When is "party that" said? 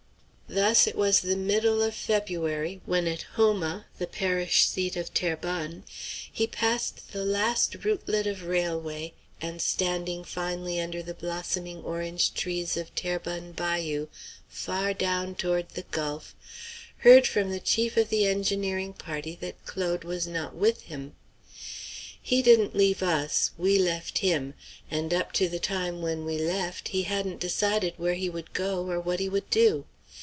18.91-19.65